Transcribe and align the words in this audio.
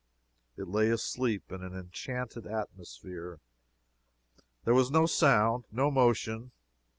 It 0.57 0.67
lay 0.67 0.89
asleep 0.89 1.51
in 1.51 1.61
an 1.61 1.75
enchanted 1.75 2.47
atmosphere. 2.47 3.39
There 4.63 4.73
was 4.73 4.89
no 4.89 5.05
sound, 5.05 5.65
no 5.71 5.91
motion. 5.91 6.53